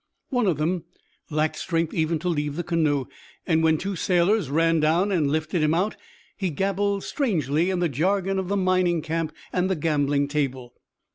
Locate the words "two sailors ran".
3.77-4.79